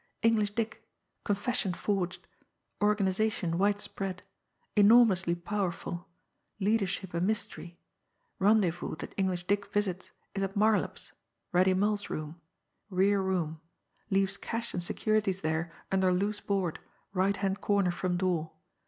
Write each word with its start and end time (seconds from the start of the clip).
"English 0.23 0.49
Dick... 0.55 0.83
confession 1.23 1.75
forged... 1.75 2.25
organisation 2.81 3.59
widespread... 3.59 4.23
enormously 4.75 5.35
powerful... 5.35 6.07
leadership 6.59 7.13
a 7.13 7.21
mystery... 7.21 7.77
rendezvous 8.39 8.95
that 8.95 9.13
English 9.15 9.45
Dick 9.45 9.67
visits 9.71 10.11
is 10.33 10.41
at 10.41 10.55
Marlopp's... 10.55 11.13
Reddy 11.51 11.75
Mull's 11.75 12.09
room... 12.09 12.41
rear 12.89 13.21
room... 13.21 13.61
leaves 14.09 14.37
cash 14.37 14.73
and 14.73 14.81
securities 14.81 15.41
there 15.41 15.71
under 15.91 16.11
loose 16.11 16.39
board, 16.39 16.79
right 17.13 17.37
hand 17.37 17.61
corner 17.61 17.91
from 17.91 18.17
door 18.17 18.53